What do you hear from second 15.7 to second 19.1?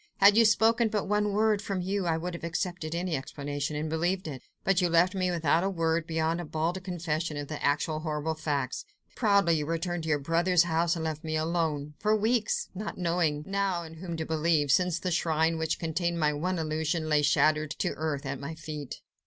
contained my one illusion, lay shattered to earth at my feet."